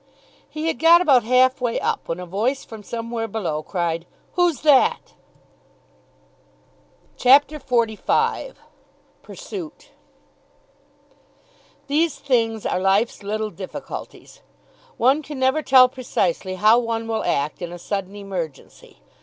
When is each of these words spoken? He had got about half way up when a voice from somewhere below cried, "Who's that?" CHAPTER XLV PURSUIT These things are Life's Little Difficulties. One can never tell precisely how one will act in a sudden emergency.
He 0.49 0.65
had 0.65 0.79
got 0.79 0.99
about 0.99 1.23
half 1.23 1.61
way 1.61 1.79
up 1.79 2.07
when 2.07 2.19
a 2.19 2.25
voice 2.25 2.65
from 2.65 2.81
somewhere 2.81 3.27
below 3.27 3.61
cried, 3.61 4.07
"Who's 4.33 4.61
that?" 4.61 5.13
CHAPTER 7.17 7.59
XLV 7.59 8.55
PURSUIT 9.21 9.89
These 11.85 12.15
things 12.17 12.65
are 12.65 12.79
Life's 12.79 13.21
Little 13.21 13.51
Difficulties. 13.51 14.41
One 14.97 15.21
can 15.21 15.37
never 15.37 15.61
tell 15.61 15.87
precisely 15.87 16.55
how 16.55 16.79
one 16.79 17.07
will 17.07 17.23
act 17.23 17.61
in 17.61 17.71
a 17.71 17.77
sudden 17.77 18.15
emergency. 18.15 19.01